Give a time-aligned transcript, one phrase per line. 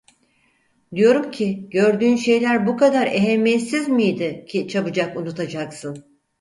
[0.95, 6.05] Diyorum ki, gördüğün şeyler bu kadar ehemmiyetsiz miydi ki çabucak unutacaksın?